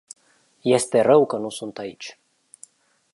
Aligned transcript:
Este 0.63 1.01
rău 1.01 1.25
că 1.25 1.37
nu 1.37 1.49
sunt 1.49 1.77
aici. 1.77 2.17